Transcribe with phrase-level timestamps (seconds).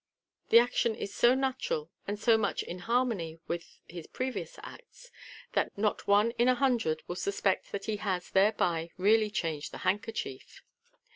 [0.49, 5.11] The action is so natural, and so much in harmony with his previous acts,
[5.53, 9.77] that not one in a hundred will suspect that he has thereby really changed the
[9.85, 10.63] handkerchief.